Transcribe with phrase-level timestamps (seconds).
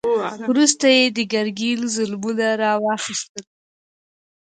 [0.51, 3.43] وروسته یې د ګرګین ظلمونه را واخیستل.